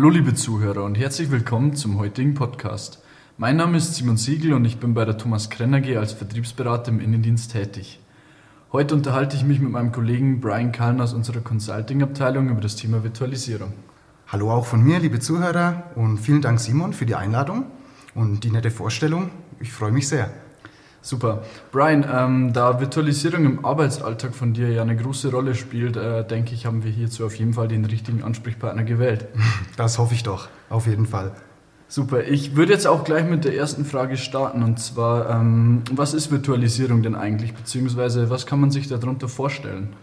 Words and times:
Hallo 0.00 0.08
liebe 0.08 0.32
Zuhörer 0.32 0.82
und 0.84 0.96
herzlich 0.96 1.30
willkommen 1.30 1.76
zum 1.76 1.98
heutigen 1.98 2.32
Podcast. 2.32 3.02
Mein 3.36 3.58
Name 3.58 3.76
ist 3.76 3.96
Simon 3.96 4.16
Siegel 4.16 4.54
und 4.54 4.64
ich 4.64 4.78
bin 4.78 4.94
bei 4.94 5.04
der 5.04 5.18
Thomas 5.18 5.50
Krenner 5.50 5.82
G 5.82 5.98
als 5.98 6.14
Vertriebsberater 6.14 6.90
im 6.90 7.00
Innendienst 7.00 7.52
tätig. 7.52 8.00
Heute 8.72 8.94
unterhalte 8.94 9.36
ich 9.36 9.44
mich 9.44 9.60
mit 9.60 9.70
meinem 9.70 9.92
Kollegen 9.92 10.40
Brian 10.40 10.72
Kallen 10.72 11.02
aus 11.02 11.12
unserer 11.12 11.40
Consulting-Abteilung 11.40 12.48
über 12.48 12.62
das 12.62 12.76
Thema 12.76 13.04
Virtualisierung. 13.04 13.74
Hallo 14.28 14.50
auch 14.50 14.64
von 14.64 14.82
mir, 14.82 15.00
liebe 15.00 15.20
Zuhörer, 15.20 15.90
und 15.96 16.16
vielen 16.16 16.40
Dank 16.40 16.60
Simon 16.60 16.94
für 16.94 17.04
die 17.04 17.14
Einladung 17.14 17.66
und 18.14 18.42
die 18.42 18.50
nette 18.50 18.70
Vorstellung. 18.70 19.28
Ich 19.60 19.70
freue 19.70 19.92
mich 19.92 20.08
sehr. 20.08 20.30
Super. 21.02 21.42
Brian, 21.72 22.04
ähm, 22.12 22.52
da 22.52 22.78
Virtualisierung 22.78 23.44
im 23.46 23.64
Arbeitsalltag 23.64 24.34
von 24.34 24.52
dir 24.52 24.68
ja 24.70 24.82
eine 24.82 24.96
große 24.96 25.30
Rolle 25.30 25.54
spielt, 25.54 25.96
äh, 25.96 26.26
denke 26.26 26.54
ich, 26.54 26.66
haben 26.66 26.84
wir 26.84 26.90
hierzu 26.90 27.24
auf 27.24 27.34
jeden 27.36 27.54
Fall 27.54 27.68
den 27.68 27.84
richtigen 27.84 28.22
Ansprechpartner 28.22 28.84
gewählt. 28.84 29.26
Das 29.76 29.98
hoffe 29.98 30.14
ich 30.14 30.22
doch, 30.22 30.48
auf 30.68 30.86
jeden 30.86 31.06
Fall. 31.06 31.32
Super. 31.88 32.24
Ich 32.24 32.54
würde 32.54 32.72
jetzt 32.72 32.86
auch 32.86 33.02
gleich 33.02 33.24
mit 33.24 33.44
der 33.44 33.56
ersten 33.56 33.84
Frage 33.84 34.16
starten 34.18 34.62
und 34.62 34.78
zwar, 34.78 35.30
ähm, 35.30 35.82
was 35.90 36.12
ist 36.12 36.30
Virtualisierung 36.30 37.02
denn 37.02 37.14
eigentlich, 37.14 37.54
beziehungsweise 37.54 38.28
was 38.28 38.46
kann 38.46 38.60
man 38.60 38.70
sich 38.70 38.88
darunter 38.88 39.28
vorstellen? 39.28 39.94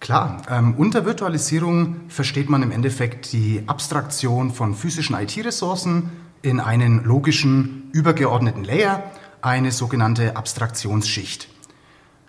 Klar, 0.00 0.42
ähm, 0.50 0.74
unter 0.76 1.04
Virtualisierung 1.04 1.96
versteht 2.08 2.48
man 2.48 2.62
im 2.62 2.70
Endeffekt 2.70 3.32
die 3.32 3.62
Abstraktion 3.66 4.50
von 4.50 4.74
physischen 4.74 5.14
IT-Ressourcen 5.14 6.10
in 6.40 6.60
einen 6.60 7.04
logischen, 7.04 7.90
übergeordneten 7.92 8.64
Layer 8.64 9.02
eine 9.42 9.72
sogenannte 9.72 10.36
Abstraktionsschicht. 10.36 11.48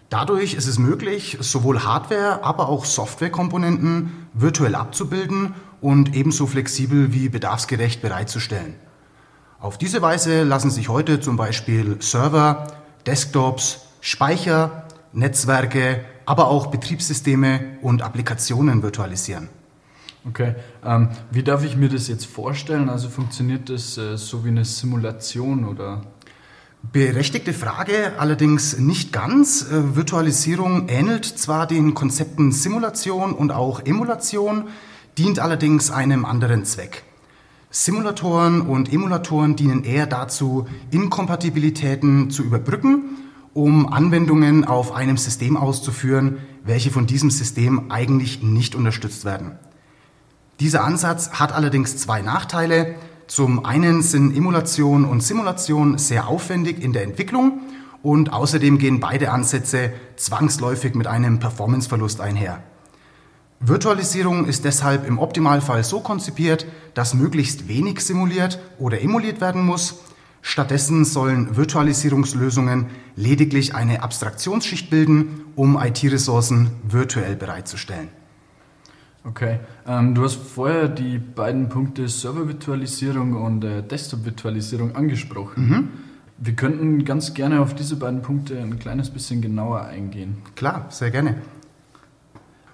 Dadurch 0.10 0.56
ist 0.56 0.68
es 0.68 0.80
möglich, 0.80 1.38
sowohl 1.40 1.84
Hardware, 1.84 2.44
aber 2.44 2.68
auch 2.70 2.86
Softwarekomponenten 2.86 4.28
virtuell 4.34 4.76
abzubilden 4.76 5.54
und 5.82 6.16
ebenso 6.16 6.48
flexibel 6.48 7.14
wie 7.14 7.30
bedarfsgerecht 7.30 8.02
bereitzustellen. 8.02 8.76
Auf 9.60 9.78
diese 9.78 10.02
Weise 10.02 10.44
lassen 10.44 10.72
sich 10.72 10.90
heute 10.90 11.20
zum 11.20 11.38
Beispiel 11.38 11.98
Server, 12.02 12.68
Desktops, 13.06 13.82
Speicher, 14.02 14.88
Netzwerke, 15.14 16.06
aber 16.26 16.48
auch 16.48 16.68
Betriebssysteme 16.68 17.78
und 17.82 18.02
Applikationen 18.02 18.82
virtualisieren. 18.82 19.50
Okay, 20.28 20.56
ähm, 20.86 21.10
wie 21.32 21.44
darf 21.44 21.64
ich 21.64 21.76
mir 21.76 21.90
das 21.90 22.08
jetzt 22.08 22.26
vorstellen? 22.26 22.90
Also 22.90 23.10
funktioniert 23.10 23.70
das 23.70 23.98
äh, 23.98 24.18
so 24.18 24.44
wie 24.44 24.50
eine 24.50 24.66
Simulation 24.66 25.66
oder? 25.66 26.02
Berechtigte 26.82 27.54
Frage, 27.54 28.14
allerdings 28.18 28.80
nicht 28.80 29.14
ganz. 29.14 29.64
Äh, 29.70 29.96
Virtualisierung 29.96 30.88
ähnelt 30.88 31.26
zwar 31.26 31.68
den 31.68 31.94
Konzepten 31.94 32.52
Simulation 32.52 33.34
und 33.34 33.52
auch 33.52 33.82
Emulation, 33.86 34.70
dient 35.18 35.40
allerdings 35.40 35.92
einem 35.92 36.26
anderen 36.26 36.66
Zweck. 36.66 37.04
Simulatoren 37.70 38.62
und 38.62 38.92
Emulatoren 38.92 39.56
dienen 39.56 39.84
eher 39.84 40.08
dazu, 40.08 40.68
Inkompatibilitäten 40.90 42.32
zu 42.32 42.44
überbrücken, 42.44 43.18
um 43.54 43.92
Anwendungen 43.92 44.66
auf 44.66 44.92
einem 44.92 45.18
System 45.18 45.58
auszuführen, 45.58 46.40
welche 46.64 46.90
von 46.90 47.06
diesem 47.06 47.30
System 47.30 47.92
eigentlich 47.92 48.42
nicht 48.42 48.74
unterstützt 48.74 49.26
werden. 49.26 49.60
Dieser 50.60 50.84
Ansatz 50.84 51.32
hat 51.32 51.52
allerdings 51.52 51.98
zwei 51.98 52.22
Nachteile. 52.22 52.96
Zum 53.30 53.64
einen 53.64 54.02
sind 54.02 54.36
Emulation 54.36 55.06
und 55.06 55.22
Simulation 55.22 56.00
sehr 56.00 56.28
aufwendig 56.28 56.82
in 56.82 56.94
der 56.94 57.04
Entwicklung 57.04 57.60
und 58.02 58.34
außerdem 58.34 58.80
gehen 58.80 59.00
beide 59.00 59.30
Ansätze 59.32 59.94
zwangsläufig 60.16 60.96
mit 60.96 61.06
einem 61.06 61.38
Performanceverlust 61.38 62.22
einher. 62.22 62.64
Virtualisierung 63.60 64.48
ist 64.48 64.66
deshalb 64.66 65.08
im 65.08 65.20
Optimalfall 65.20 65.84
so 65.84 66.00
konzipiert, 66.00 66.66
dass 66.96 67.14
möglichst 67.14 67.68
wenig 67.68 68.00
simuliert 68.00 68.60
oder 68.80 69.00
emuliert 69.00 69.42
werden 69.42 69.64
muss. 69.64 70.00
Stattdessen 70.42 71.06
sollen 71.06 71.56
Virtualisierungslösungen 71.56 72.88
lediglich 73.16 73.76
eine 73.76 74.02
Abstraktionsschicht 74.02 74.90
bilden, 74.90 75.44
um 75.56 75.80
IT-Ressourcen 75.80 76.72
virtuell 76.82 77.36
bereitzustellen. 77.36 78.10
Okay, 79.26 79.60
ähm, 79.86 80.16
du 80.16 80.24
hast 80.24 80.36
vorher 80.36 80.88
die 80.88 81.18
beiden 81.18 81.68
Punkte 81.70 82.08
Server-Virtualisierung 82.08 83.36
und 83.36 83.64
äh, 83.64 83.84
Desktop-Virtualisierung 83.84 84.96
angesprochen. 84.96 85.70
Mhm. 85.70 85.90
Wir 86.38 86.54
könnten 86.54 87.04
ganz 87.04 87.34
gerne 87.34 87.60
auf 87.60 87.76
diese 87.76 87.98
beiden 87.98 88.22
Punkte 88.22 88.58
ein 88.58 88.80
kleines 88.80 89.10
bisschen 89.10 89.42
genauer 89.42 89.82
eingehen. 89.82 90.38
Klar, 90.56 90.86
sehr 90.90 91.12
gerne. 91.12 91.36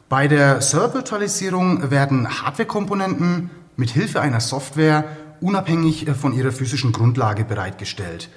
Bei 0.07 0.27
der 0.27 0.61
Server-Virtualisierung 0.61 1.89
werden 1.89 2.29
Hardware-Komponenten 2.29 3.49
mit 3.75 3.89
Hilfe 3.89 4.21
einer 4.21 4.39
Software 4.39 5.03
unabhängig 5.41 6.07
äh, 6.07 6.13
von 6.13 6.33
ihrer 6.33 6.51
physischen 6.51 6.91
Grundlage 6.91 7.43
bereitgestellt. 7.43 8.29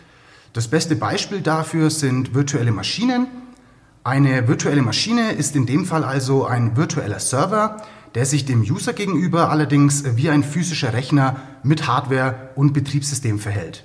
Das 0.54 0.68
beste 0.68 0.96
Beispiel 0.96 1.42
dafür 1.42 1.90
sind 1.90 2.34
virtuelle 2.34 2.72
Maschinen. 2.72 3.26
Eine 4.02 4.48
virtuelle 4.48 4.80
Maschine 4.80 5.32
ist 5.32 5.54
in 5.54 5.66
dem 5.66 5.84
Fall 5.84 6.04
also 6.04 6.46
ein 6.46 6.76
virtueller 6.76 7.18
Server, 7.18 7.76
der 8.18 8.26
sich 8.26 8.44
dem 8.44 8.62
User 8.62 8.94
gegenüber 8.94 9.48
allerdings 9.48 10.02
wie 10.16 10.28
ein 10.28 10.42
physischer 10.42 10.92
Rechner 10.92 11.36
mit 11.62 11.86
Hardware 11.86 12.50
und 12.56 12.72
Betriebssystem 12.72 13.38
verhält. 13.38 13.84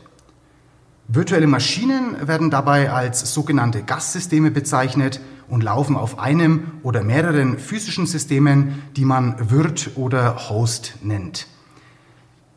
Virtuelle 1.08 1.46
Maschinen 1.46 2.28
werden 2.28 2.50
dabei 2.50 2.92
als 2.92 3.32
sogenannte 3.32 3.84
Gastsysteme 3.84 4.50
bezeichnet 4.50 5.20
und 5.48 5.62
laufen 5.62 5.96
auf 5.96 6.18
einem 6.18 6.72
oder 6.82 7.04
mehreren 7.04 7.60
physischen 7.60 8.08
Systemen, 8.08 8.82
die 8.96 9.06
man 9.06 9.36
Wirt 9.52 9.92
oder 9.98 10.50
Host 10.50 10.96
nennt. 11.04 11.46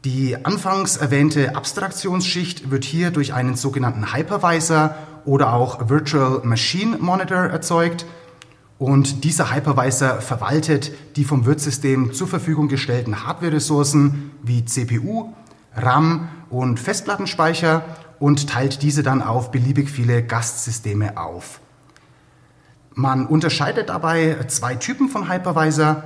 Die 0.07 0.47
anfangs 0.47 0.97
erwähnte 0.97 1.57
Abstraktionsschicht 1.57 2.71
wird 2.71 2.87
hier 2.87 3.11
durch 3.11 3.35
einen 3.35 3.55
sogenannten 3.55 4.15
Hypervisor 4.15 4.95
oder 5.27 5.53
auch 5.53 5.91
Virtual 5.91 6.41
Machine 6.43 6.97
Monitor 6.97 7.37
erzeugt 7.37 8.07
und 8.79 9.25
dieser 9.25 9.55
Hypervisor 9.55 10.21
verwaltet 10.21 10.93
die 11.17 11.25
vom 11.25 11.47
Wirtssystem 11.47 12.13
zur 12.13 12.29
Verfügung 12.29 12.69
gestellten 12.69 13.25
Hardware-Ressourcen 13.27 14.33
wie 14.43 14.65
CPU, 14.65 15.33
RAM 15.75 16.29
und 16.51 16.79
Festplattenspeicher 16.79 17.85
und 18.19 18.49
teilt 18.49 18.83
diese 18.83 19.03
dann 19.03 19.23
auf 19.23 19.51
beliebig 19.51 19.91
viele 19.91 20.23
Gastsysteme 20.23 21.17
auf. 21.17 21.61
Man 22.95 23.27
unterscheidet 23.27 23.89
dabei 23.89 24.37
zwei 24.49 24.75
Typen 24.75 25.09
von 25.09 25.31
Hypervisor. 25.31 26.03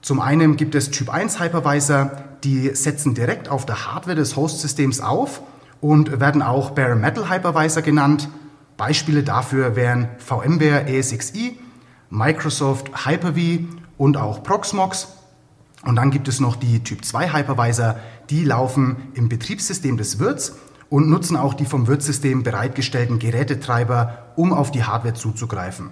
Zum 0.00 0.20
einen 0.20 0.56
gibt 0.56 0.74
es 0.74 0.90
Typ 0.90 1.10
1 1.10 1.40
Hypervisor, 1.40 2.10
die 2.44 2.74
setzen 2.74 3.14
direkt 3.14 3.48
auf 3.48 3.66
der 3.66 3.86
Hardware 3.86 4.16
des 4.16 4.36
Host-Systems 4.36 5.00
auf 5.00 5.42
und 5.80 6.20
werden 6.20 6.42
auch 6.42 6.70
Bare 6.70 6.96
Metal 6.96 7.30
Hypervisor 7.30 7.82
genannt. 7.82 8.28
Beispiele 8.76 9.22
dafür 9.22 9.76
wären 9.76 10.08
VMware 10.18 10.86
ESXi 10.88 11.58
Microsoft 12.10 13.06
Hyper-V 13.06 13.64
und 13.98 14.16
auch 14.16 14.42
Proxmox. 14.42 15.08
Und 15.84 15.96
dann 15.96 16.10
gibt 16.10 16.28
es 16.28 16.40
noch 16.40 16.56
die 16.56 16.82
Typ 16.82 17.04
2 17.04 17.32
Hypervisor, 17.32 17.96
die 18.30 18.44
laufen 18.44 18.96
im 19.14 19.28
Betriebssystem 19.28 19.96
des 19.96 20.18
Wirts 20.18 20.56
und 20.88 21.08
nutzen 21.10 21.36
auch 21.36 21.54
die 21.54 21.66
vom 21.66 21.86
Wirtssystem 21.86 22.42
bereitgestellten 22.42 23.18
Gerätetreiber, 23.18 24.18
um 24.36 24.52
auf 24.52 24.70
die 24.70 24.84
Hardware 24.84 25.14
zuzugreifen. 25.14 25.90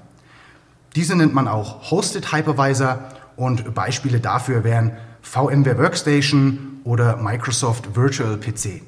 Diese 0.94 1.16
nennt 1.16 1.34
man 1.34 1.48
auch 1.48 1.90
Hosted 1.90 2.32
Hypervisor 2.32 2.98
und 3.36 3.74
Beispiele 3.74 4.20
dafür 4.20 4.64
wären 4.64 4.92
VMware 5.22 5.78
Workstation 5.78 6.80
oder 6.84 7.16
Microsoft 7.16 7.96
Virtual 7.96 8.36
PC. 8.36 8.82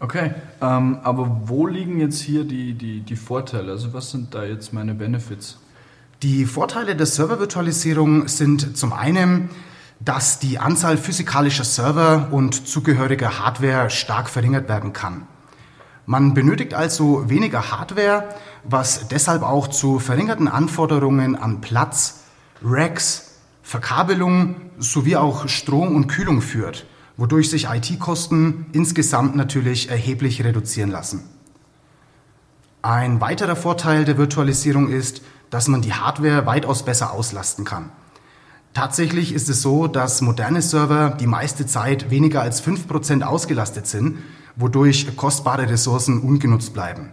Okay, 0.00 0.32
ähm, 0.60 0.98
aber 1.04 1.42
wo 1.44 1.66
liegen 1.66 2.00
jetzt 2.00 2.20
hier 2.20 2.44
die, 2.44 2.74
die, 2.74 3.00
die 3.00 3.16
Vorteile? 3.16 3.70
Also 3.70 3.92
was 3.92 4.10
sind 4.10 4.34
da 4.34 4.44
jetzt 4.44 4.72
meine 4.72 4.94
Benefits? 4.94 5.58
Die 6.22 6.46
Vorteile 6.46 6.94
der 6.94 7.06
Servervirtualisierung 7.06 8.28
sind 8.28 8.76
zum 8.76 8.92
einen, 8.92 9.50
dass 9.98 10.38
die 10.38 10.60
Anzahl 10.60 10.96
physikalischer 10.96 11.64
Server 11.64 12.28
und 12.30 12.68
zugehöriger 12.68 13.40
Hardware 13.40 13.90
stark 13.90 14.30
verringert 14.30 14.68
werden 14.68 14.92
kann. 14.92 15.26
Man 16.06 16.32
benötigt 16.32 16.74
also 16.74 17.28
weniger 17.28 17.72
Hardware, 17.72 18.28
was 18.62 19.08
deshalb 19.08 19.42
auch 19.42 19.66
zu 19.66 19.98
verringerten 19.98 20.46
Anforderungen 20.46 21.34
an 21.34 21.60
Platz, 21.60 22.20
Racks, 22.62 23.40
Verkabelung 23.64 24.54
sowie 24.78 25.16
auch 25.16 25.48
Strom 25.48 25.96
und 25.96 26.06
Kühlung 26.06 26.40
führt, 26.40 26.86
wodurch 27.16 27.50
sich 27.50 27.66
IT-Kosten 27.68 28.66
insgesamt 28.70 29.34
natürlich 29.34 29.90
erheblich 29.90 30.44
reduzieren 30.44 30.92
lassen. 30.92 31.24
Ein 32.80 33.20
weiterer 33.20 33.56
Vorteil 33.56 34.04
der 34.04 34.18
Virtualisierung 34.18 34.88
ist, 34.88 35.22
dass 35.52 35.68
man 35.68 35.82
die 35.82 35.92
Hardware 35.92 36.46
weitaus 36.46 36.82
besser 36.82 37.12
auslasten 37.12 37.66
kann. 37.66 37.90
Tatsächlich 38.72 39.34
ist 39.34 39.50
es 39.50 39.60
so, 39.60 39.86
dass 39.86 40.22
moderne 40.22 40.62
Server 40.62 41.10
die 41.10 41.26
meiste 41.26 41.66
Zeit 41.66 42.10
weniger 42.10 42.40
als 42.40 42.64
5% 42.66 43.22
ausgelastet 43.22 43.86
sind, 43.86 44.16
wodurch 44.56 45.14
kostbare 45.14 45.68
Ressourcen 45.68 46.22
ungenutzt 46.22 46.72
bleiben. 46.72 47.12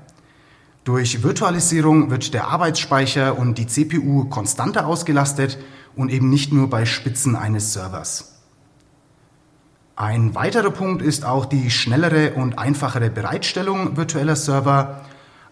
Durch 0.86 1.22
Virtualisierung 1.22 2.12
wird 2.12 2.34
der 2.34 2.48
Arbeitsspeicher 2.48 3.38
und 3.38 3.58
die 3.58 3.68
CPU 3.68 4.30
konstanter 4.30 4.88
ausgelastet 4.88 5.58
und 5.98 6.10
eben 6.10 6.30
nicht 6.30 6.54
nur 6.54 6.70
bei 6.70 6.86
Spitzen 6.86 7.36
eines 7.36 7.74
Servers. 7.74 8.40
Ein 9.98 10.34
weiterer 10.34 10.72
Punkt 10.72 11.02
ist 11.02 11.26
auch 11.26 11.46
die 11.46 11.70
schnellere 11.70 12.36
und 12.36 12.58
einfachere 12.58 13.10
Bereitstellung 13.10 13.98
virtueller 13.98 14.38
Server. 14.38 15.02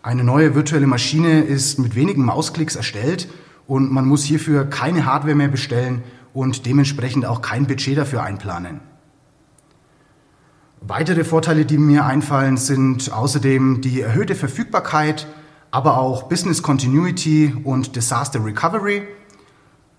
Eine 0.07 0.23
neue 0.23 0.55
virtuelle 0.55 0.87
Maschine 0.87 1.41
ist 1.41 1.79
mit 1.79 1.93
wenigen 1.93 2.23
Mausklicks 2.23 2.77
erstellt 2.77 3.27
und 3.67 3.91
man 3.91 4.05
muss 4.05 4.23
hierfür 4.23 4.63
keine 4.63 5.05
Hardware 5.05 5.35
mehr 5.35 5.49
bestellen 5.49 6.01
und 6.33 6.65
dementsprechend 6.65 7.25
auch 7.25 7.41
kein 7.41 7.67
Budget 7.67 7.97
dafür 7.97 8.23
einplanen. 8.23 8.79
Weitere 10.79 11.25
Vorteile, 11.25 11.65
die 11.65 11.77
mir 11.77 12.05
einfallen, 12.05 12.55
sind 12.55 13.11
außerdem 13.11 13.81
die 13.81 13.99
erhöhte 13.99 14.35
Verfügbarkeit, 14.35 15.27
aber 15.71 15.97
auch 15.97 16.29
Business 16.29 16.63
Continuity 16.63 17.53
und 17.65 17.97
Disaster 17.97 18.45
Recovery. 18.45 19.05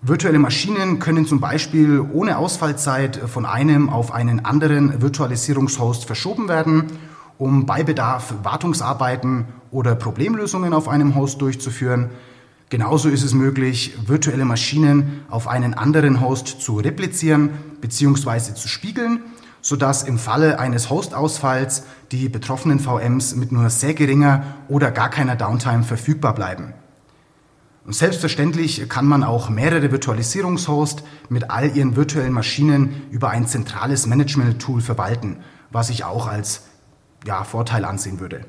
Virtuelle 0.01 0.39
Maschinen 0.39 0.97
können 0.97 1.27
zum 1.27 1.39
Beispiel 1.39 2.03
ohne 2.11 2.39
Ausfallzeit 2.39 3.15
von 3.15 3.45
einem 3.45 3.91
auf 3.91 4.11
einen 4.11 4.43
anderen 4.43 5.03
Virtualisierungshost 5.03 6.05
verschoben 6.05 6.47
werden, 6.47 6.87
um 7.37 7.67
bei 7.67 7.83
Bedarf 7.83 8.33
Wartungsarbeiten 8.41 9.45
oder 9.71 9.95
Problemlösungen 9.95 10.73
auf 10.73 10.87
einem 10.87 11.15
Host 11.15 11.41
durchzuführen. 11.41 12.09
Genauso 12.69 13.09
ist 13.09 13.23
es 13.23 13.33
möglich, 13.33 13.93
virtuelle 14.05 14.45
Maschinen 14.45 15.21
auf 15.29 15.47
einen 15.47 15.73
anderen 15.73 16.21
Host 16.21 16.61
zu 16.61 16.77
replizieren 16.77 17.49
bzw. 17.81 18.53
zu 18.53 18.67
spiegeln, 18.67 19.21
sodass 19.61 20.03
im 20.03 20.17
Falle 20.17 20.59
eines 20.59 20.89
Hostausfalls 20.89 21.83
die 22.11 22.29
betroffenen 22.29 22.79
VMs 22.79 23.35
mit 23.35 23.51
nur 23.51 23.69
sehr 23.69 23.93
geringer 23.93 24.43
oder 24.67 24.91
gar 24.91 25.09
keiner 25.09 25.35
Downtime 25.35 25.83
verfügbar 25.83 26.35
bleiben. 26.35 26.73
Und 27.85 27.93
selbstverständlich 27.93 28.87
kann 28.87 29.07
man 29.07 29.23
auch 29.23 29.49
mehrere 29.49 29.91
Virtualisierungshosts 29.91 31.03
mit 31.29 31.49
all 31.49 31.75
ihren 31.75 31.95
virtuellen 31.95 32.33
Maschinen 32.33 33.01
über 33.09 33.31
ein 33.31 33.47
zentrales 33.47 34.05
Management-Tool 34.05 34.81
verwalten, 34.81 35.37
was 35.71 35.89
ich 35.89 36.03
auch 36.03 36.27
als 36.27 36.65
ja, 37.25 37.43
Vorteil 37.43 37.85
ansehen 37.85 38.19
würde. 38.19 38.45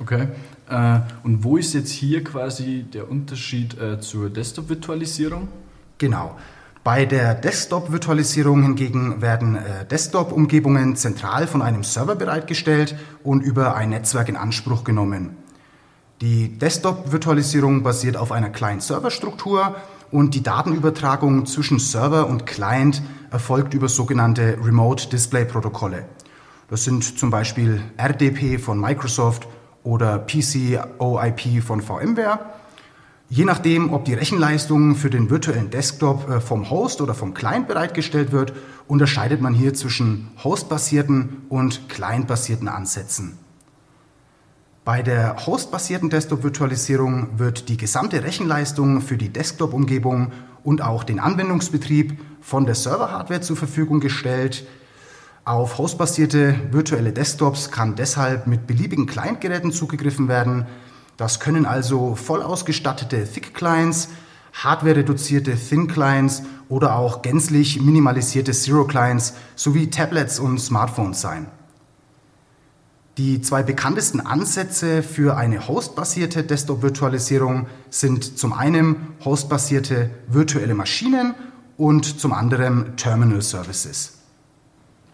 Okay. 0.00 0.28
Äh, 0.68 1.00
und 1.22 1.44
wo 1.44 1.56
ist 1.56 1.74
jetzt 1.74 1.90
hier 1.90 2.22
quasi 2.22 2.84
der 2.92 3.10
Unterschied 3.10 3.78
äh, 3.80 4.00
zur 4.00 4.30
Desktop-Virtualisierung? 4.30 5.48
Genau. 5.98 6.36
Bei 6.84 7.04
der 7.04 7.34
Desktop-Virtualisierung 7.34 8.62
hingegen 8.62 9.20
werden 9.20 9.56
äh, 9.56 9.84
Desktop-Umgebungen 9.90 10.94
zentral 10.96 11.46
von 11.46 11.62
einem 11.62 11.82
Server 11.82 12.14
bereitgestellt 12.14 12.94
und 13.24 13.40
über 13.40 13.74
ein 13.74 13.90
Netzwerk 13.90 14.28
in 14.28 14.36
Anspruch 14.36 14.84
genommen. 14.84 15.36
Die 16.20 16.56
Desktop-Virtualisierung 16.58 17.82
basiert 17.82 18.16
auf 18.16 18.32
einer 18.32 18.50
Client-Server-Struktur 18.50 19.74
und 20.10 20.34
die 20.34 20.42
Datenübertragung 20.42 21.46
zwischen 21.46 21.78
Server 21.78 22.28
und 22.28 22.46
Client 22.46 23.02
erfolgt 23.30 23.74
über 23.74 23.88
sogenannte 23.88 24.56
Remote 24.62 25.08
Display-Protokolle. 25.08 26.04
Das 26.68 26.84
sind 26.84 27.18
zum 27.18 27.30
Beispiel 27.30 27.80
RDP 27.96 28.58
von 28.58 28.80
Microsoft 28.80 29.46
oder 29.86 30.18
PCOIP 30.18 31.62
von 31.62 31.80
VMware. 31.80 32.40
Je 33.28 33.44
nachdem, 33.44 33.92
ob 33.92 34.04
die 34.04 34.14
Rechenleistung 34.14 34.94
für 34.94 35.10
den 35.10 35.30
virtuellen 35.30 35.70
Desktop 35.70 36.28
äh, 36.28 36.40
vom 36.40 36.70
Host 36.70 37.00
oder 37.00 37.14
vom 37.14 37.34
Client 37.34 37.66
bereitgestellt 37.66 38.30
wird, 38.30 38.52
unterscheidet 38.86 39.40
man 39.40 39.54
hier 39.54 39.74
zwischen 39.74 40.28
hostbasierten 40.44 41.42
und 41.48 41.88
clientbasierten 41.88 42.68
Ansätzen. 42.68 43.38
Bei 44.84 45.02
der 45.02 45.46
hostbasierten 45.46 46.10
Desktop-Virtualisierung 46.10 47.38
wird 47.38 47.68
die 47.68 47.76
gesamte 47.76 48.22
Rechenleistung 48.22 49.00
für 49.00 49.16
die 49.16 49.30
Desktop-Umgebung 49.30 50.30
und 50.62 50.82
auch 50.82 51.02
den 51.02 51.18
Anwendungsbetrieb 51.18 52.20
von 52.40 52.66
der 52.66 52.76
Server-Hardware 52.76 53.40
zur 53.40 53.56
Verfügung 53.56 53.98
gestellt. 53.98 54.64
Auf 55.46 55.78
hostbasierte 55.78 56.56
virtuelle 56.72 57.12
Desktops 57.12 57.70
kann 57.70 57.94
deshalb 57.94 58.48
mit 58.48 58.66
beliebigen 58.66 59.06
Client-Geräten 59.06 59.70
zugegriffen 59.70 60.26
werden. 60.26 60.66
Das 61.16 61.38
können 61.38 61.66
also 61.66 62.16
voll 62.16 62.42
ausgestattete 62.42 63.24
Thick-Clients, 63.24 64.08
hardware-reduzierte 64.54 65.54
Thin-Clients 65.54 66.42
oder 66.68 66.96
auch 66.96 67.22
gänzlich 67.22 67.80
minimalisierte 67.80 68.50
Zero-Clients 68.50 69.34
sowie 69.54 69.88
Tablets 69.88 70.40
und 70.40 70.58
Smartphones 70.58 71.20
sein. 71.20 71.46
Die 73.16 73.40
zwei 73.40 73.62
bekanntesten 73.62 74.18
Ansätze 74.18 75.04
für 75.04 75.36
eine 75.36 75.68
hostbasierte 75.68 76.42
Desktop-Virtualisierung 76.42 77.68
sind 77.88 78.36
zum 78.36 78.52
einen 78.52 78.96
hostbasierte 79.24 80.10
virtuelle 80.26 80.74
Maschinen 80.74 81.36
und 81.76 82.18
zum 82.18 82.32
anderen 82.32 82.96
Terminal 82.96 83.42
Services. 83.42 84.25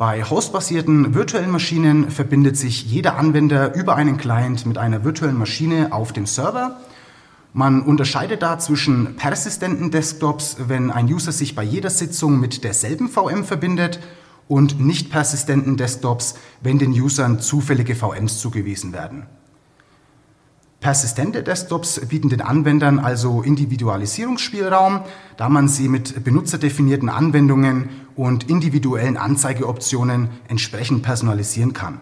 Bei 0.02 0.24
hostbasierten 0.24 1.14
virtuellen 1.14 1.52
Maschinen 1.52 2.10
verbindet 2.10 2.56
sich 2.56 2.86
jeder 2.86 3.16
Anwender 3.18 3.72
über 3.76 3.94
einen 3.94 4.16
Client 4.16 4.66
mit 4.66 4.76
einer 4.76 5.04
virtuellen 5.04 5.38
Maschine 5.38 5.92
auf 5.92 6.12
dem 6.12 6.26
Server. 6.26 6.80
Man 7.52 7.82
unterscheidet 7.82 8.42
da 8.42 8.58
zwischen 8.58 9.14
persistenten 9.14 9.92
Desktops, 9.92 10.56
wenn 10.66 10.90
ein 10.90 11.06
User 11.06 11.30
sich 11.30 11.54
bei 11.54 11.62
jeder 11.62 11.88
Sitzung 11.88 12.40
mit 12.40 12.64
derselben 12.64 13.08
VM 13.08 13.44
verbindet 13.44 14.00
und 14.48 14.80
nicht 14.80 15.08
persistenten 15.12 15.76
Desktops, 15.76 16.34
wenn 16.62 16.80
den 16.80 16.90
Usern 16.90 17.38
zufällige 17.38 17.94
VMs 17.94 18.40
zugewiesen 18.40 18.92
werden. 18.92 19.28
Persistente 20.82 21.44
Desktops 21.44 22.00
bieten 22.08 22.28
den 22.28 22.40
Anwendern 22.40 22.98
also 22.98 23.40
Individualisierungsspielraum, 23.40 25.02
da 25.36 25.48
man 25.48 25.68
sie 25.68 25.88
mit 25.88 26.24
benutzerdefinierten 26.24 27.08
Anwendungen 27.08 27.88
und 28.16 28.50
individuellen 28.50 29.16
Anzeigeoptionen 29.16 30.28
entsprechend 30.48 31.04
personalisieren 31.04 31.72
kann. 31.72 32.00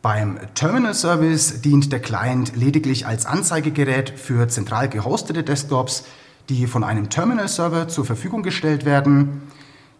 Beim 0.00 0.38
Terminal 0.54 0.94
Service 0.94 1.60
dient 1.60 1.92
der 1.92 2.00
Client 2.00 2.56
lediglich 2.56 3.06
als 3.06 3.26
Anzeigegerät 3.26 4.08
für 4.08 4.48
zentral 4.48 4.88
gehostete 4.88 5.42
Desktops, 5.42 6.04
die 6.48 6.66
von 6.66 6.82
einem 6.82 7.10
Terminal 7.10 7.48
Server 7.48 7.88
zur 7.88 8.06
Verfügung 8.06 8.42
gestellt 8.42 8.86
werden. 8.86 9.42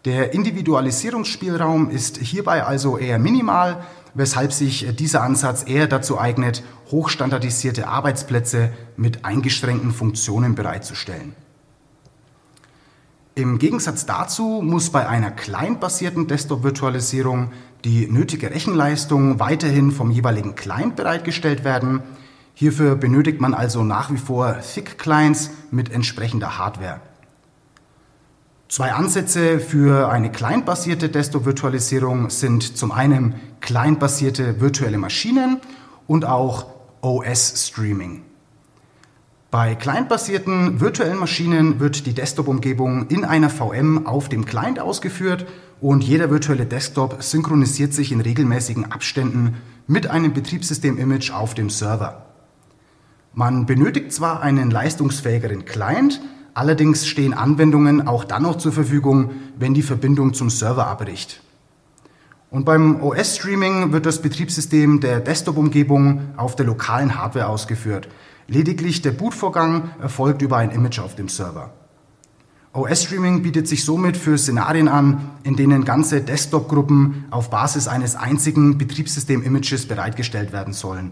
Der 0.06 0.32
Individualisierungsspielraum 0.32 1.90
ist 1.90 2.16
hierbei 2.16 2.64
also 2.64 2.96
eher 2.96 3.18
minimal, 3.18 3.84
weshalb 4.14 4.52
sich 4.52 4.86
dieser 4.96 5.22
Ansatz 5.22 5.64
eher 5.66 5.86
dazu 5.86 6.18
eignet, 6.18 6.62
hochstandardisierte 6.90 7.88
Arbeitsplätze 7.88 8.70
mit 8.96 9.24
eingeschränkten 9.24 9.92
Funktionen 9.92 10.54
bereitzustellen. 10.54 11.34
Im 13.36 13.58
Gegensatz 13.58 14.06
dazu 14.06 14.62
muss 14.62 14.90
bei 14.90 15.08
einer 15.08 15.32
client-basierten 15.32 16.28
Desktop-Virtualisierung 16.28 17.50
die 17.84 18.06
nötige 18.06 18.50
Rechenleistung 18.50 19.40
weiterhin 19.40 19.90
vom 19.90 20.12
jeweiligen 20.12 20.54
Client 20.54 20.94
bereitgestellt 20.94 21.64
werden. 21.64 22.02
Hierfür 22.54 22.94
benötigt 22.94 23.40
man 23.40 23.52
also 23.52 23.82
nach 23.82 24.12
wie 24.12 24.18
vor 24.18 24.60
Thick-Clients 24.60 25.50
mit 25.72 25.90
entsprechender 25.90 26.58
Hardware. 26.58 27.00
Zwei 28.74 28.92
Ansätze 28.92 29.60
für 29.60 30.10
eine 30.10 30.32
clientbasierte 30.32 31.08
Desktop-Virtualisierung 31.08 32.28
sind 32.28 32.76
zum 32.76 32.90
einen 32.90 33.36
clientbasierte 33.60 34.60
virtuelle 34.60 34.98
Maschinen 34.98 35.60
und 36.08 36.24
auch 36.24 36.66
OS-Streaming. 37.00 38.22
Bei 39.52 39.76
clientbasierten 39.76 40.80
virtuellen 40.80 41.18
Maschinen 41.18 41.78
wird 41.78 42.04
die 42.04 42.14
Desktop-Umgebung 42.14 43.06
in 43.10 43.24
einer 43.24 43.48
VM 43.48 44.08
auf 44.08 44.28
dem 44.28 44.44
Client 44.44 44.80
ausgeführt 44.80 45.46
und 45.80 46.02
jeder 46.02 46.32
virtuelle 46.32 46.66
Desktop 46.66 47.22
synchronisiert 47.22 47.94
sich 47.94 48.10
in 48.10 48.20
regelmäßigen 48.20 48.90
Abständen 48.90 49.58
mit 49.86 50.08
einem 50.08 50.32
Betriebssystem-Image 50.32 51.30
auf 51.30 51.54
dem 51.54 51.70
Server. 51.70 52.26
Man 53.34 53.66
benötigt 53.66 54.12
zwar 54.12 54.42
einen 54.42 54.72
leistungsfähigeren 54.72 55.64
Client, 55.64 56.20
Allerdings 56.54 57.06
stehen 57.06 57.34
Anwendungen 57.34 58.06
auch 58.06 58.24
dann 58.24 58.44
noch 58.44 58.56
zur 58.56 58.72
Verfügung, 58.72 59.32
wenn 59.58 59.74
die 59.74 59.82
Verbindung 59.82 60.34
zum 60.34 60.50
Server 60.50 60.86
abbricht. 60.86 61.42
Und 62.50 62.64
beim 62.64 63.02
OS-Streaming 63.02 63.92
wird 63.92 64.06
das 64.06 64.22
Betriebssystem 64.22 65.00
der 65.00 65.18
Desktop-Umgebung 65.18 66.20
auf 66.36 66.54
der 66.54 66.66
lokalen 66.66 67.18
Hardware 67.18 67.48
ausgeführt. 67.48 68.08
Lediglich 68.46 69.02
der 69.02 69.10
Bootvorgang 69.10 69.90
erfolgt 70.00 70.42
über 70.42 70.58
ein 70.58 70.70
Image 70.70 71.00
auf 71.00 71.16
dem 71.16 71.28
Server. 71.28 71.72
OS-Streaming 72.72 73.42
bietet 73.42 73.66
sich 73.66 73.84
somit 73.84 74.16
für 74.16 74.38
Szenarien 74.38 74.86
an, 74.86 75.30
in 75.42 75.56
denen 75.56 75.84
ganze 75.84 76.20
Desktop-Gruppen 76.20 77.24
auf 77.30 77.50
Basis 77.50 77.88
eines 77.88 78.14
einzigen 78.14 78.78
Betriebssystem-Images 78.78 79.86
bereitgestellt 79.86 80.52
werden 80.52 80.74
sollen. 80.74 81.10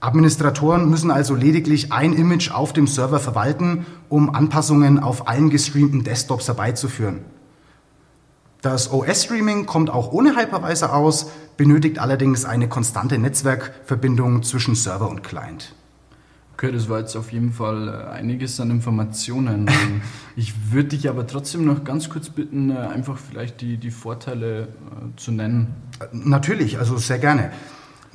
Administratoren 0.00 0.90
müssen 0.90 1.10
also 1.10 1.34
lediglich 1.34 1.92
ein 1.92 2.12
Image 2.12 2.50
auf 2.50 2.72
dem 2.72 2.86
Server 2.86 3.18
verwalten, 3.18 3.86
um 4.08 4.34
Anpassungen 4.34 4.98
auf 4.98 5.28
allen 5.28 5.50
gestreamten 5.50 6.04
Desktops 6.04 6.48
herbeizuführen. 6.48 7.20
Das 8.60 8.92
OS-Streaming 8.92 9.66
kommt 9.66 9.90
auch 9.90 10.12
ohne 10.12 10.36
Hypervisor 10.36 10.94
aus, 10.94 11.30
benötigt 11.56 11.98
allerdings 11.98 12.44
eine 12.44 12.68
konstante 12.68 13.18
Netzwerkverbindung 13.18 14.42
zwischen 14.42 14.74
Server 14.74 15.08
und 15.08 15.22
Client. 15.22 15.74
Okay, 16.54 16.72
das 16.72 16.88
war 16.88 17.00
jetzt 17.00 17.14
auf 17.16 17.32
jeden 17.32 17.52
Fall 17.52 17.88
äh, 17.88 18.10
einiges 18.14 18.58
an 18.60 18.70
Informationen. 18.70 19.70
Ich 20.38 20.70
würde 20.70 20.90
dich 20.90 21.08
aber 21.08 21.26
trotzdem 21.26 21.64
noch 21.64 21.82
ganz 21.84 22.10
kurz 22.10 22.28
bitten, 22.28 22.70
äh, 22.70 22.76
einfach 22.76 23.16
vielleicht 23.16 23.62
die, 23.62 23.78
die 23.78 23.90
Vorteile 23.90 24.62
äh, 24.62 24.66
zu 25.16 25.32
nennen. 25.32 25.74
Natürlich, 26.12 26.78
also 26.78 26.98
sehr 26.98 27.18
gerne. 27.18 27.52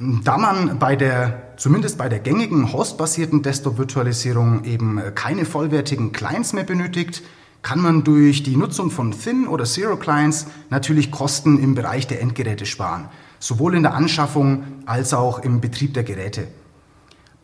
Da 0.04 0.40
man 0.40 0.80
bei 0.80 0.96
der, 0.96 1.54
zumindest 1.58 2.00
bei 2.00 2.10
der 2.10 2.18
gängigen 2.18 2.74
hostbasierten 2.74 3.44
Desktop-Virtualisierung 3.44 4.64
eben 4.64 5.00
keine 5.14 5.46
vollwertigen 5.46 6.12
Clients 6.12 6.54
mehr 6.54 6.64
benötigt, 6.64 7.22
kann 7.62 7.80
man 7.80 8.04
durch 8.04 8.42
die 8.42 8.58
Nutzung 8.58 8.90
von 8.90 9.12
Thin 9.12 9.48
oder 9.48 9.66
Zero 9.66 9.98
Clients 9.98 10.48
natürlich 10.72 11.12
Kosten 11.12 11.60
im 11.60 11.76
Bereich 11.76 12.08
der 12.08 12.20
Endgeräte 12.20 12.66
sparen, 12.66 13.10
sowohl 13.38 13.76
in 13.76 13.84
der 13.84 13.94
Anschaffung 13.94 14.64
als 14.88 15.14
auch 15.14 15.38
im 15.38 15.62
Betrieb 15.62 15.94
der 15.94 16.04
Geräte. 16.04 16.48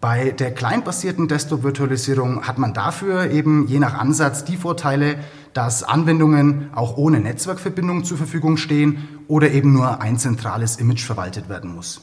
Bei 0.01 0.31
der 0.31 0.51
clientbasierten 0.51 1.27
Desktop-Virtualisierung 1.27 2.47
hat 2.47 2.57
man 2.57 2.73
dafür 2.73 3.29
eben 3.29 3.67
je 3.67 3.77
nach 3.77 3.93
Ansatz 3.93 4.45
die 4.45 4.57
Vorteile, 4.57 5.19
dass 5.53 5.83
Anwendungen 5.83 6.71
auch 6.73 6.97
ohne 6.97 7.19
Netzwerkverbindung 7.19 8.03
zur 8.03 8.17
Verfügung 8.17 8.57
stehen 8.57 9.07
oder 9.27 9.51
eben 9.51 9.73
nur 9.73 10.01
ein 10.01 10.17
zentrales 10.17 10.77
Image 10.77 11.03
verwaltet 11.03 11.49
werden 11.49 11.75
muss. 11.75 12.01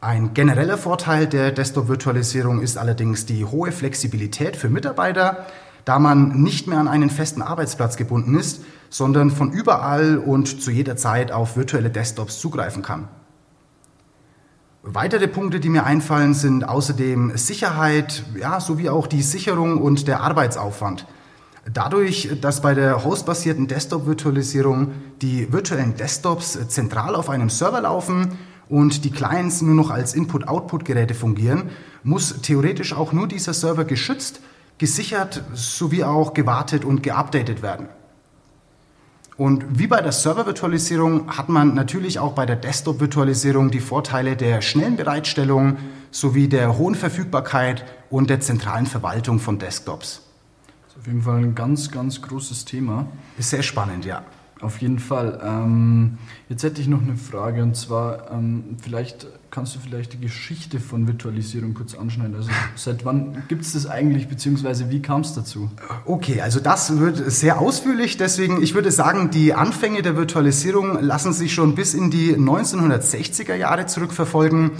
Ein 0.00 0.32
genereller 0.32 0.78
Vorteil 0.78 1.26
der 1.26 1.50
Desktop-Virtualisierung 1.50 2.60
ist 2.60 2.78
allerdings 2.78 3.26
die 3.26 3.44
hohe 3.44 3.72
Flexibilität 3.72 4.54
für 4.56 4.68
Mitarbeiter, 4.68 5.46
da 5.84 5.98
man 5.98 6.40
nicht 6.40 6.68
mehr 6.68 6.78
an 6.78 6.86
einen 6.86 7.10
festen 7.10 7.42
Arbeitsplatz 7.42 7.96
gebunden 7.96 8.38
ist, 8.38 8.62
sondern 8.90 9.32
von 9.32 9.50
überall 9.50 10.18
und 10.18 10.62
zu 10.62 10.70
jeder 10.70 10.96
Zeit 10.96 11.32
auf 11.32 11.56
virtuelle 11.56 11.90
Desktops 11.90 12.38
zugreifen 12.38 12.84
kann. 12.84 13.08
Weitere 14.84 15.26
Punkte, 15.26 15.58
die 15.58 15.68
mir 15.68 15.82
einfallen, 15.82 16.32
sind 16.32 16.62
außerdem 16.62 17.36
Sicherheit, 17.36 18.22
ja, 18.38 18.60
sowie 18.60 18.90
auch 18.90 19.08
die 19.08 19.22
Sicherung 19.22 19.78
und 19.78 20.06
der 20.06 20.20
Arbeitsaufwand. 20.20 21.06
Dadurch, 21.72 22.38
dass 22.40 22.62
bei 22.62 22.74
der 22.74 23.04
hostbasierten 23.04 23.66
Desktop-Virtualisierung 23.66 24.92
die 25.20 25.52
virtuellen 25.52 25.96
Desktops 25.96 26.56
zentral 26.68 27.16
auf 27.16 27.28
einem 27.28 27.50
Server 27.50 27.80
laufen 27.80 28.38
und 28.68 29.04
die 29.04 29.10
Clients 29.10 29.62
nur 29.62 29.74
noch 29.74 29.90
als 29.90 30.14
Input-Output-Geräte 30.14 31.14
fungieren, 31.14 31.70
muss 32.02 32.40
theoretisch 32.42 32.92
auch 32.92 33.12
nur 33.12 33.26
dieser 33.26 33.54
Server 33.54 33.84
geschützt, 33.84 34.40
gesichert 34.78 35.42
sowie 35.54 36.04
auch 36.04 36.34
gewartet 36.34 36.84
und 36.84 37.02
geupdatet 37.02 37.62
werden. 37.62 37.88
Und 39.36 39.78
wie 39.78 39.86
bei 39.86 40.00
der 40.00 40.10
Server-Virtualisierung 40.10 41.36
hat 41.36 41.48
man 41.48 41.74
natürlich 41.74 42.18
auch 42.18 42.32
bei 42.32 42.44
der 42.44 42.56
Desktop-Virtualisierung 42.56 43.70
die 43.70 43.80
Vorteile 43.80 44.36
der 44.36 44.62
schnellen 44.62 44.96
Bereitstellung 44.96 45.76
sowie 46.10 46.48
der 46.48 46.76
hohen 46.76 46.96
Verfügbarkeit 46.96 47.84
und 48.10 48.30
der 48.30 48.40
zentralen 48.40 48.86
Verwaltung 48.86 49.38
von 49.38 49.60
Desktops. 49.60 50.22
Das 50.82 50.92
ist 50.92 50.98
auf 50.98 51.06
jeden 51.06 51.22
Fall 51.22 51.38
ein 51.38 51.54
ganz, 51.54 51.92
ganz 51.92 52.20
großes 52.20 52.64
Thema. 52.64 53.06
Ist 53.38 53.50
sehr 53.50 53.62
spannend, 53.62 54.04
ja. 54.04 54.24
Auf 54.60 54.78
jeden 54.78 54.98
Fall. 54.98 55.40
Ähm, 55.44 56.18
jetzt 56.48 56.64
hätte 56.64 56.80
ich 56.80 56.88
noch 56.88 57.00
eine 57.00 57.16
Frage 57.16 57.62
und 57.62 57.76
zwar, 57.76 58.30
ähm, 58.32 58.76
vielleicht 58.82 59.28
kannst 59.50 59.76
du 59.76 59.78
vielleicht 59.78 60.14
die 60.14 60.20
Geschichte 60.20 60.80
von 60.80 61.06
Virtualisierung 61.06 61.74
kurz 61.74 61.94
anschneiden. 61.94 62.34
Also 62.34 62.50
seit 62.74 63.04
wann 63.04 63.44
gibt 63.46 63.62
es 63.62 63.74
das 63.74 63.86
eigentlich, 63.86 64.28
beziehungsweise 64.28 64.90
wie 64.90 65.00
kam 65.00 65.20
es 65.20 65.34
dazu? 65.34 65.70
Okay, 66.06 66.40
also 66.40 66.58
das 66.58 66.98
wird 66.98 67.30
sehr 67.30 67.60
ausführlich, 67.60 68.16
deswegen 68.16 68.60
ich 68.60 68.74
würde 68.74 68.90
sagen, 68.90 69.30
die 69.30 69.54
Anfänge 69.54 70.02
der 70.02 70.16
Virtualisierung 70.16 71.00
lassen 71.02 71.32
sich 71.32 71.54
schon 71.54 71.76
bis 71.76 71.94
in 71.94 72.10
die 72.10 72.34
1960er 72.34 73.54
Jahre 73.54 73.86
zurückverfolgen. 73.86 74.72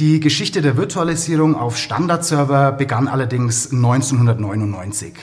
Die 0.00 0.18
Geschichte 0.18 0.60
der 0.60 0.76
Virtualisierung 0.76 1.54
auf 1.54 1.76
Standardserver 1.76 2.72
begann 2.72 3.06
allerdings 3.06 3.70
1999. 3.70 5.14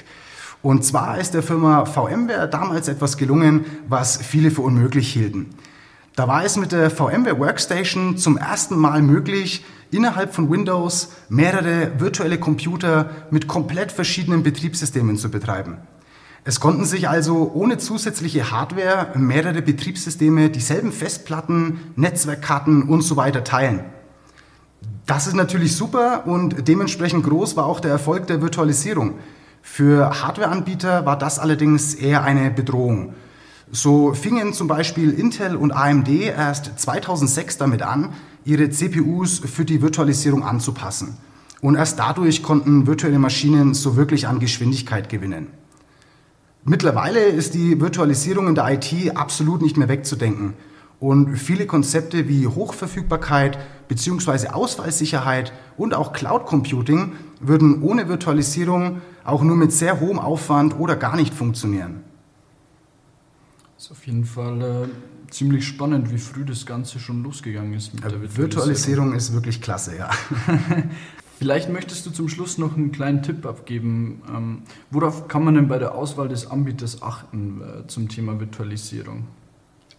Und 0.61 0.83
zwar 0.83 1.19
ist 1.19 1.33
der 1.33 1.43
Firma 1.43 1.85
VMware 1.85 2.47
damals 2.49 2.87
etwas 2.87 3.17
gelungen, 3.17 3.65
was 3.87 4.17
viele 4.17 4.51
für 4.51 4.61
unmöglich 4.61 5.11
hielten. 5.11 5.49
Da 6.15 6.27
war 6.27 6.43
es 6.43 6.57
mit 6.57 6.71
der 6.71 6.89
VMware 6.89 7.39
Workstation 7.39 8.17
zum 8.17 8.37
ersten 8.37 8.75
Mal 8.75 9.01
möglich, 9.03 9.63
innerhalb 9.91 10.33
von 10.33 10.49
Windows 10.49 11.09
mehrere 11.29 11.91
virtuelle 11.99 12.39
Computer 12.39 13.11
mit 13.29 13.47
komplett 13.47 13.91
verschiedenen 13.91 14.43
Betriebssystemen 14.43 15.17
zu 15.17 15.29
betreiben. 15.29 15.77
Es 16.43 16.59
konnten 16.59 16.85
sich 16.85 17.09
also 17.09 17.51
ohne 17.53 17.77
zusätzliche 17.77 18.51
Hardware 18.51 19.09
mehrere 19.15 19.61
Betriebssysteme 19.61 20.49
dieselben 20.49 20.91
Festplatten, 20.91 21.91
Netzwerkkarten 21.95 22.83
und 22.83 23.01
so 23.01 23.17
weiter 23.17 23.43
teilen. 23.43 23.81
Das 25.05 25.27
ist 25.27 25.35
natürlich 25.35 25.75
super 25.75 26.25
und 26.25 26.67
dementsprechend 26.67 27.25
groß 27.25 27.55
war 27.57 27.65
auch 27.65 27.79
der 27.79 27.91
Erfolg 27.91 28.27
der 28.27 28.41
Virtualisierung. 28.41 29.15
Für 29.69 30.23
Hardwareanbieter 30.23 31.05
war 31.05 31.19
das 31.19 31.37
allerdings 31.37 31.93
eher 31.93 32.23
eine 32.23 32.49
Bedrohung. 32.49 33.13
So 33.69 34.13
fingen 34.13 34.53
zum 34.53 34.67
Beispiel 34.67 35.11
Intel 35.11 35.55
und 35.55 35.71
AMD 35.71 36.09
erst 36.09 36.79
2006 36.79 37.59
damit 37.59 37.83
an, 37.83 38.13
ihre 38.43 38.71
CPUs 38.71 39.37
für 39.39 39.65
die 39.65 39.83
Virtualisierung 39.83 40.43
anzupassen. 40.43 41.17
Und 41.61 41.75
erst 41.75 41.99
dadurch 41.99 42.41
konnten 42.41 42.87
virtuelle 42.87 43.19
Maschinen 43.19 43.75
so 43.75 43.95
wirklich 43.95 44.27
an 44.27 44.39
Geschwindigkeit 44.39 45.09
gewinnen. 45.09 45.47
Mittlerweile 46.63 47.19
ist 47.19 47.53
die 47.53 47.79
Virtualisierung 47.79 48.47
in 48.47 48.55
der 48.55 48.71
IT 48.71 49.15
absolut 49.15 49.61
nicht 49.61 49.77
mehr 49.77 49.89
wegzudenken. 49.89 50.53
Und 50.99 51.37
viele 51.37 51.67
Konzepte 51.67 52.27
wie 52.27 52.47
Hochverfügbarkeit 52.47 53.59
bzw. 53.87 54.49
Ausfallsicherheit 54.49 55.53
und 55.77 55.93
auch 55.93 56.13
Cloud 56.13 56.45
Computing 56.45 57.13
würden 57.39 57.81
ohne 57.81 58.07
Virtualisierung 58.07 59.01
auch 59.23 59.43
nur 59.43 59.55
mit 59.55 59.71
sehr 59.71 59.99
hohem 59.99 60.19
Aufwand 60.19 60.79
oder 60.79 60.95
gar 60.95 61.15
nicht 61.15 61.33
funktionieren. 61.33 62.03
Das 63.75 63.85
ist 63.85 63.91
auf 63.91 64.07
jeden 64.07 64.25
Fall 64.25 64.61
äh, 64.61 65.31
ziemlich 65.31 65.67
spannend, 65.67 66.11
wie 66.11 66.17
früh 66.17 66.45
das 66.45 66.65
Ganze 66.65 66.99
schon 66.99 67.23
losgegangen 67.23 67.73
ist 67.73 67.93
mit 67.93 68.03
der 68.03 68.11
Virtualisierung. 68.11 68.51
Virtualisierung 68.51 69.13
ist 69.13 69.33
wirklich 69.33 69.61
klasse, 69.61 69.97
ja. 69.97 70.09
Vielleicht 71.37 71.69
möchtest 71.69 72.03
du 72.05 72.09
zum 72.09 72.29
Schluss 72.29 72.57
noch 72.57 72.75
einen 72.75 72.91
kleinen 72.91 73.21
Tipp 73.21 73.45
abgeben. 73.45 74.23
Ähm, 74.35 74.61
worauf 74.89 75.27
kann 75.27 75.45
man 75.45 75.53
denn 75.53 75.67
bei 75.67 75.77
der 75.77 75.93
Auswahl 75.93 76.27
des 76.27 76.49
Anbieters 76.49 77.03
achten 77.03 77.61
äh, 77.61 77.87
zum 77.87 78.09
Thema 78.09 78.39
Virtualisierung? 78.39 79.27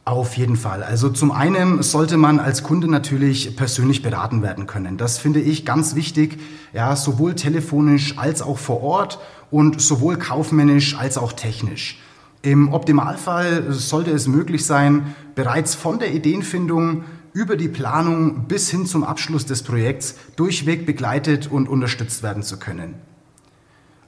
Auf 0.09 0.39
jeden 0.39 0.57
Fall. 0.57 0.83
Also 0.83 1.11
zum 1.11 1.31
einen 1.31 1.83
sollte 1.83 2.17
man 2.17 2.41
als 2.41 2.63
Kunde 2.63 2.91
natürlich 2.91 3.57
persönlich 3.57 4.01
beraten 4.01 4.41
werden 4.41 4.67
können. 4.67 4.97
Das 4.97 5.19
finde 5.19 5.39
ich 5.39 5.67
ganz 5.67 5.97
wichtig, 5.97 6.41
ja, 6.73 6.97
sowohl 6.97 7.35
telefonisch 7.35 8.17
als 8.17 8.41
auch 8.41 8.57
vor 8.57 8.83
Ort 8.83 9.19
und 9.51 9.83
sowohl 9.83 10.17
kaufmännisch 10.17 10.97
als 10.97 11.19
auch 11.19 11.35
technisch. 11.35 12.01
Im 12.41 12.73
Optimalfall 12.73 13.71
sollte 13.71 14.11
es 14.13 14.29
möglich 14.29 14.65
sein, 14.65 15.15
bereits 15.35 15.75
von 15.75 15.99
der 15.99 16.15
Ideenfindung 16.15 17.05
über 17.35 17.57
die 17.57 17.69
Planung 17.69 18.47
bis 18.49 18.71
hin 18.71 18.87
zum 18.87 19.05
Abschluss 19.05 19.45
des 19.45 19.63
Projekts 19.63 20.15
durchweg 20.37 20.87
begleitet 20.87 21.49
und 21.51 21.69
unterstützt 21.69 22.23
werden 22.23 22.43
zu 22.43 22.59
können. 22.59 22.95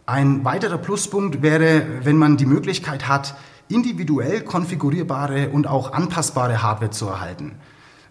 Ein 0.06 0.46
weiterer 0.46 0.78
Pluspunkt 0.78 1.42
wäre, 1.42 1.82
wenn 2.04 2.16
man 2.16 2.38
die 2.38 2.46
Möglichkeit 2.46 3.06
hat, 3.06 3.34
individuell 3.70 4.42
konfigurierbare 4.42 5.50
und 5.50 5.66
auch 5.66 5.92
anpassbare 5.92 6.62
Hardware 6.62 6.90
zu 6.90 7.06
erhalten. 7.06 7.52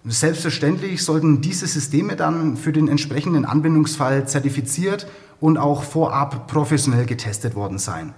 Selbstverständlich 0.05 1.03
sollten 1.03 1.41
diese 1.41 1.67
Systeme 1.67 2.15
dann 2.15 2.57
für 2.57 2.71
den 2.71 2.87
entsprechenden 2.87 3.45
Anwendungsfall 3.45 4.27
zertifiziert 4.27 5.07
und 5.39 5.57
auch 5.57 5.83
vorab 5.83 6.47
professionell 6.47 7.05
getestet 7.05 7.55
worden 7.55 7.77
sein. 7.77 8.13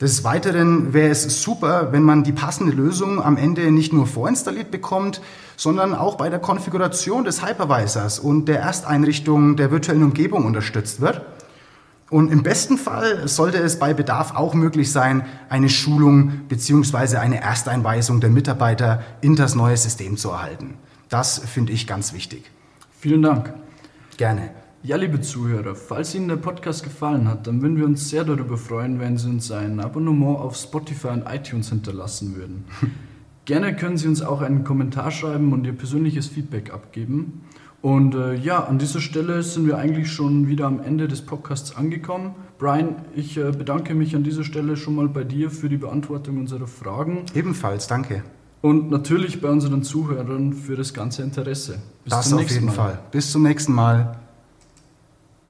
Des 0.00 0.24
Weiteren 0.24 0.94
wäre 0.94 1.10
es 1.10 1.42
super, 1.42 1.92
wenn 1.92 2.02
man 2.02 2.24
die 2.24 2.32
passende 2.32 2.72
Lösung 2.72 3.22
am 3.22 3.36
Ende 3.36 3.70
nicht 3.70 3.92
nur 3.92 4.08
vorinstalliert 4.08 4.72
bekommt, 4.72 5.20
sondern 5.56 5.94
auch 5.94 6.16
bei 6.16 6.28
der 6.28 6.40
Konfiguration 6.40 7.22
des 7.22 7.46
Hypervisors 7.46 8.18
und 8.18 8.46
der 8.46 8.58
Ersteinrichtung 8.58 9.54
der 9.54 9.70
virtuellen 9.70 10.02
Umgebung 10.02 10.44
unterstützt 10.44 11.00
wird. 11.00 11.22
Und 12.12 12.30
im 12.30 12.42
besten 12.42 12.76
Fall 12.76 13.26
sollte 13.26 13.56
es 13.56 13.78
bei 13.78 13.94
Bedarf 13.94 14.34
auch 14.34 14.52
möglich 14.52 14.92
sein, 14.92 15.24
eine 15.48 15.70
Schulung 15.70 16.42
bzw. 16.46 17.16
eine 17.16 17.40
Ersteinweisung 17.40 18.20
der 18.20 18.28
Mitarbeiter 18.28 19.02
in 19.22 19.34
das 19.34 19.54
neue 19.54 19.78
System 19.78 20.18
zu 20.18 20.28
erhalten. 20.28 20.74
Das 21.08 21.38
finde 21.38 21.72
ich 21.72 21.86
ganz 21.86 22.12
wichtig. 22.12 22.50
Vielen 23.00 23.22
Dank. 23.22 23.54
Gerne. 24.18 24.50
Ja, 24.82 24.96
liebe 24.96 25.22
Zuhörer, 25.22 25.74
falls 25.74 26.14
Ihnen 26.14 26.28
der 26.28 26.36
Podcast 26.36 26.84
gefallen 26.84 27.28
hat, 27.28 27.46
dann 27.46 27.62
würden 27.62 27.78
wir 27.78 27.86
uns 27.86 28.10
sehr 28.10 28.24
darüber 28.24 28.58
freuen, 28.58 29.00
wenn 29.00 29.16
Sie 29.16 29.30
uns 29.30 29.50
ein 29.50 29.80
Abonnement 29.80 30.38
auf 30.38 30.54
Spotify 30.54 31.08
und 31.08 31.24
iTunes 31.26 31.70
hinterlassen 31.70 32.36
würden. 32.36 32.66
Gerne 33.46 33.74
können 33.74 33.96
Sie 33.96 34.06
uns 34.06 34.20
auch 34.20 34.42
einen 34.42 34.64
Kommentar 34.64 35.10
schreiben 35.12 35.54
und 35.54 35.64
Ihr 35.64 35.72
persönliches 35.72 36.26
Feedback 36.26 36.74
abgeben. 36.74 37.40
Und 37.82 38.14
äh, 38.14 38.34
ja, 38.36 38.64
an 38.64 38.78
dieser 38.78 39.00
Stelle 39.00 39.42
sind 39.42 39.66
wir 39.66 39.76
eigentlich 39.76 40.10
schon 40.12 40.46
wieder 40.46 40.66
am 40.66 40.80
Ende 40.80 41.08
des 41.08 41.22
Podcasts 41.22 41.76
angekommen. 41.76 42.36
Brian, 42.58 42.94
ich 43.16 43.36
äh, 43.36 43.50
bedanke 43.50 43.94
mich 43.96 44.14
an 44.14 44.22
dieser 44.22 44.44
Stelle 44.44 44.76
schon 44.76 44.94
mal 44.94 45.08
bei 45.08 45.24
dir 45.24 45.50
für 45.50 45.68
die 45.68 45.76
Beantwortung 45.76 46.38
unserer 46.38 46.68
Fragen. 46.68 47.24
Ebenfalls, 47.34 47.88
danke. 47.88 48.22
Und 48.60 48.92
natürlich 48.92 49.40
bei 49.40 49.48
unseren 49.48 49.82
Zuhörern 49.82 50.52
für 50.52 50.76
das 50.76 50.94
ganze 50.94 51.22
Interesse. 51.22 51.82
Bis 52.04 52.12
das 52.12 52.28
zum 52.28 52.38
nächsten 52.38 52.68
auf 52.68 52.76
jeden 52.76 52.76
Mal. 52.76 52.90
Fall. 52.94 52.98
Bis 53.10 53.32
zum 53.32 53.42
nächsten 53.42 53.72
Mal. 53.72 54.21